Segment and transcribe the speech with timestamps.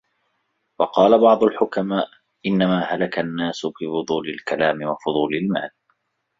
[0.79, 2.07] وَقَالَ بَعْضُ الْحُكَمَاءِ
[2.45, 5.69] إنَّمَا هَلَكَ النَّاسُ بِفُضُولِ الْكَلَامِ وَفُضُولِ الْمَالِ